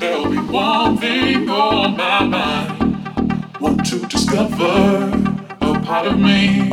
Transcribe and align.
There'll 0.00 0.30
be 0.30 0.38
one 0.38 0.96
thing 0.98 1.48
on 1.48 1.96
my 1.96 2.24
mind. 2.24 3.60
Want 3.60 3.86
to 3.86 3.98
discover 4.06 5.10
a 5.60 5.80
part 5.80 6.06
of 6.08 6.18
me. 6.18 6.70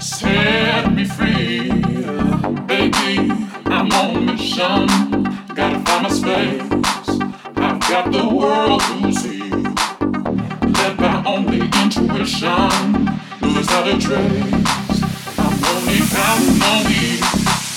Set 0.00 0.92
me 0.92 1.04
free, 1.04 1.70
baby. 2.66 3.30
I'm 3.66 3.90
on 3.92 4.26
mission. 4.26 4.86
Gotta 5.54 5.80
find 5.86 6.02
my 6.02 6.10
space. 6.10 7.20
I've 7.56 7.80
got 7.80 8.12
the 8.12 8.28
world 8.28 8.80
to 8.80 9.12
see. 9.12 9.50
Led 10.76 10.96
by 10.96 11.22
only 11.26 11.60
intuition. 11.82 13.08
Lose 13.42 13.70
out 13.70 13.88
of 13.88 14.00
trace. 14.00 14.98
I'm 15.38 15.54
lonely, 15.64 16.00
I'm 16.28 16.42
lonely. 16.60 17.69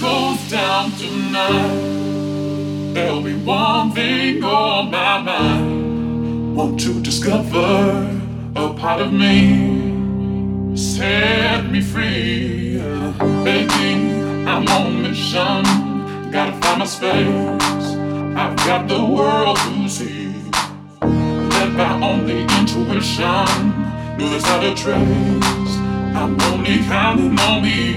goes 0.00 0.50
down 0.50 0.90
tonight, 0.92 2.92
there'll 2.94 3.22
be 3.22 3.34
one 3.34 3.92
thing 3.92 4.42
on 4.44 4.90
my 4.90 5.22
mind. 5.22 6.56
Want 6.56 6.80
to 6.80 7.00
discover 7.00 8.20
a 8.56 8.74
part 8.74 9.00
of 9.00 9.12
me? 9.12 10.76
Set 10.76 11.70
me 11.70 11.80
free, 11.80 12.78
baby. 13.44 14.22
I'm 14.46 14.66
on 14.68 15.02
mission. 15.02 15.62
Gotta 16.30 16.52
find 16.60 16.78
my 16.78 16.86
space. 16.86 17.96
I've 18.36 18.56
got 18.58 18.88
the 18.88 19.04
world 19.04 19.56
to 19.58 19.88
see. 19.88 20.32
Led 21.02 21.76
by 21.76 22.00
only 22.02 22.42
intuition, 22.42 23.72
knew 24.16 24.28
there's 24.30 24.44
not 24.44 24.64
a 24.64 24.74
trace. 24.74 25.76
I'm 26.14 26.40
only 26.40 26.78
counting 26.84 27.38
on 27.38 27.62
me. 27.62 27.96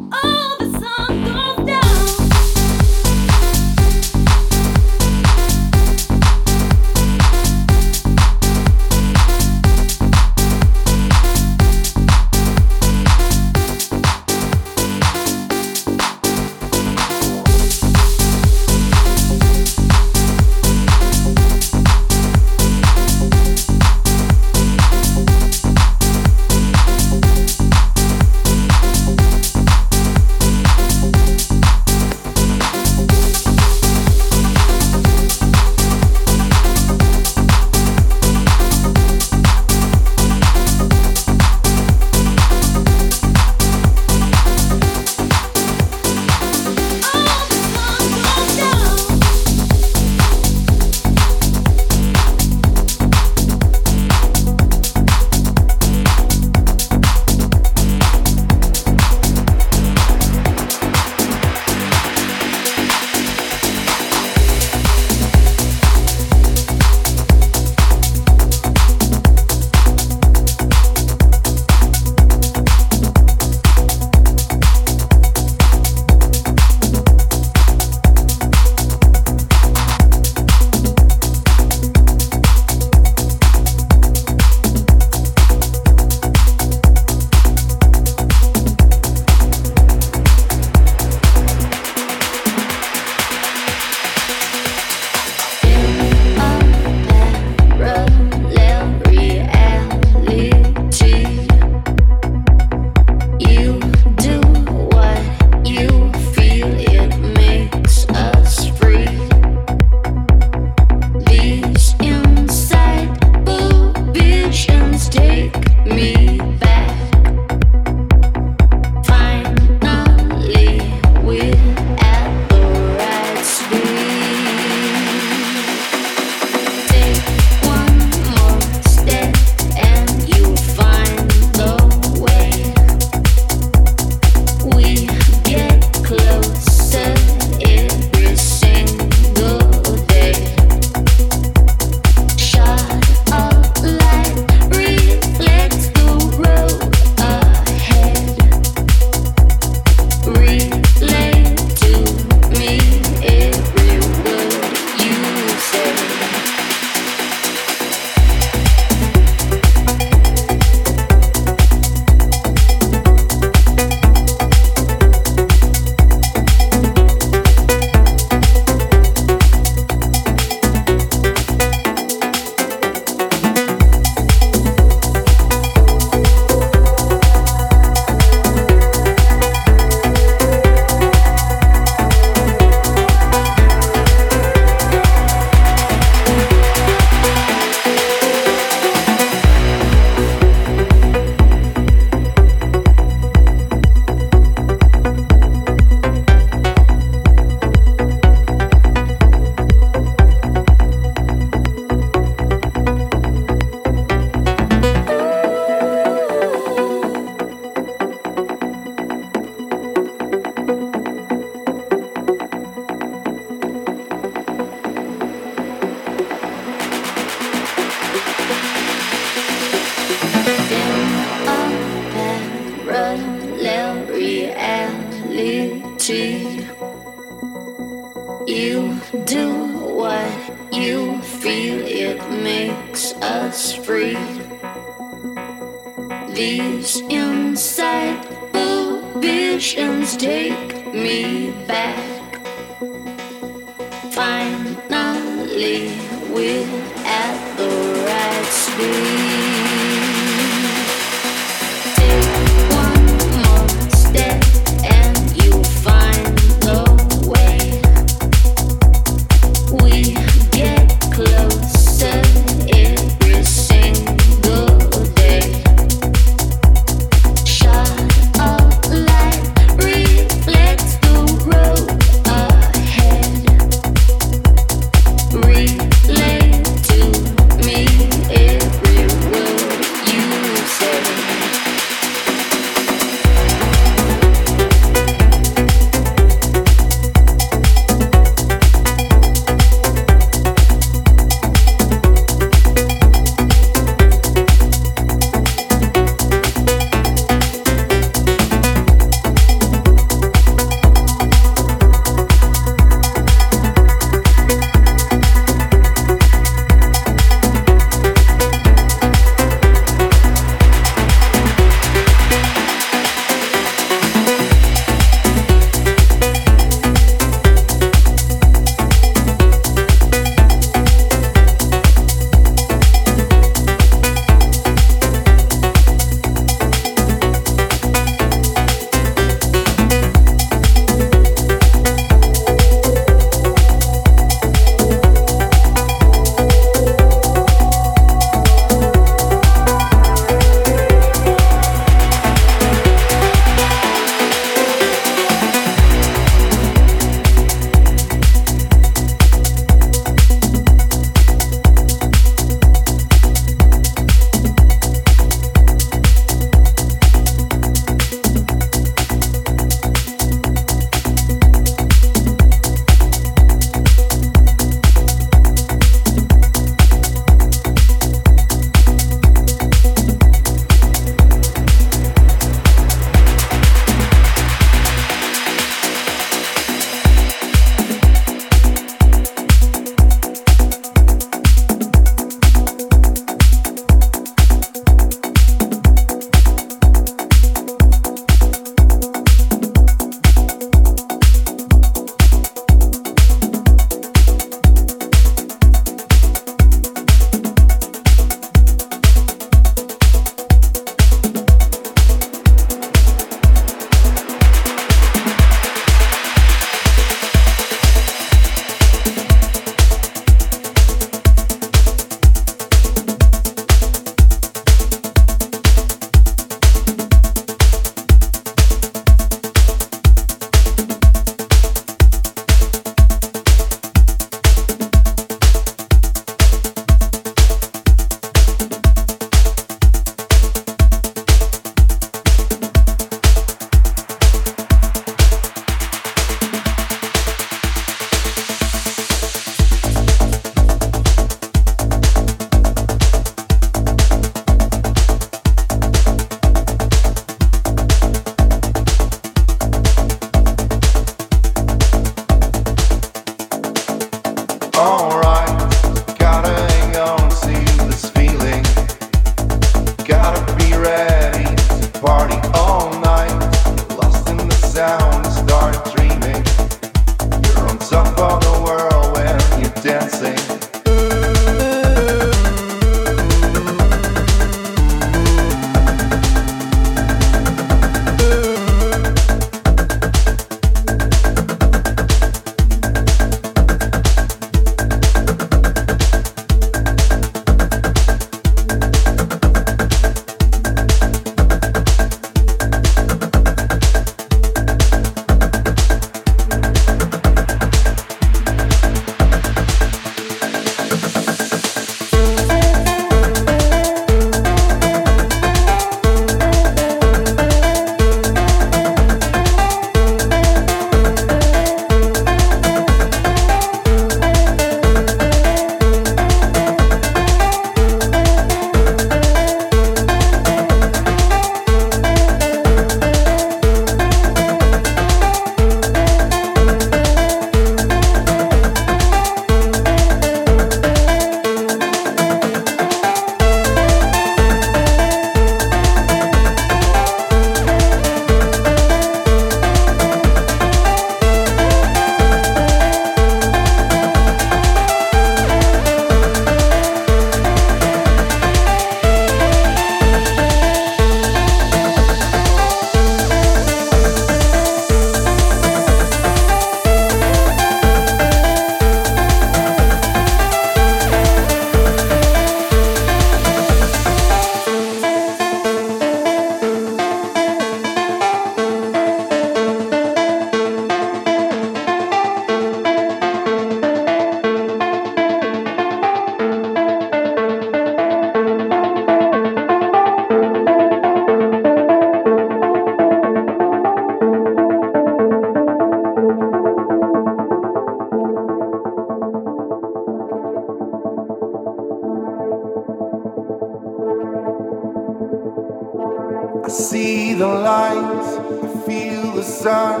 see 596.74 597.34
the 597.34 597.46
light, 597.46 598.24
I 598.64 598.80
feel 598.84 599.30
the 599.30 599.44
sun. 599.44 600.00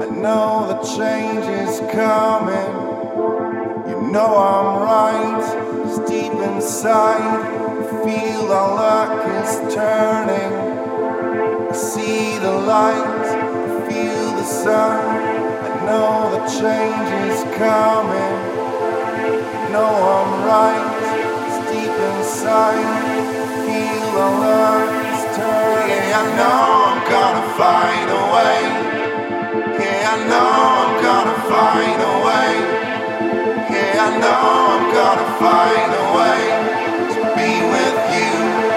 I 0.00 0.06
know 0.06 0.68
the 0.68 0.78
change 0.96 1.44
is 1.44 1.80
coming. 1.90 2.74
You 3.88 4.12
know 4.12 4.30
I'm 4.36 4.82
right, 4.82 5.42
it's 5.84 5.98
deep 6.08 6.32
inside. 6.32 7.20
I 7.20 8.04
feel 8.04 8.52
our 8.52 8.74
luck 8.76 9.26
is 9.42 9.74
turning. 9.74 10.52
I 11.68 11.72
see 11.72 12.38
the 12.38 12.52
light, 12.52 13.26
I 13.66 13.90
feel 13.90 14.36
the 14.36 14.44
sun. 14.44 15.00
I 15.64 15.84
know 15.84 16.30
the 16.36 16.46
change 16.46 17.10
is 17.28 17.42
coming. 17.58 18.34
You 19.62 19.68
know 19.74 19.92
I'm 20.14 20.32
right, 20.46 20.92
it's 21.48 21.58
deep 21.72 21.96
inside. 22.12 22.86
I 22.86 23.66
feel 23.66 24.20
our 24.20 24.40
luck 24.40 24.93
yeah, 25.88 26.20
I 26.20 26.24
know 26.36 26.60
I'm 26.88 27.00
gonna 27.10 27.44
find 27.60 28.08
a 28.10 28.22
way. 28.34 28.62
Yeah, 29.78 30.12
I 30.12 30.16
know 30.30 30.50
I'm 30.80 30.92
gonna 31.06 31.38
find 31.50 32.00
a 32.12 32.14
way. 32.26 32.52
Yeah, 33.72 34.06
I 34.06 34.18
know 34.22 34.42
I'm 34.72 34.84
gonna 34.98 35.28
find 35.42 35.90
a 36.02 36.06
way 36.18 36.40
to 37.14 37.20
be 37.36 37.50
with 37.72 37.98
you. 38.16 38.73